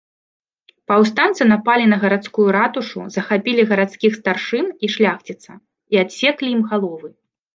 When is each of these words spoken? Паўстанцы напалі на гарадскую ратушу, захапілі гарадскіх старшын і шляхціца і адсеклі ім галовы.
Паўстанцы 0.91 1.43
напалі 1.49 1.85
на 1.89 1.97
гарадскую 2.03 2.45
ратушу, 2.57 3.01
захапілі 3.17 3.67
гарадскіх 3.73 4.17
старшын 4.21 4.65
і 4.87 4.91
шляхціца 4.95 5.51
і 5.97 6.03
адсеклі 6.05 6.47
ім 6.57 6.61
галовы. 6.73 7.09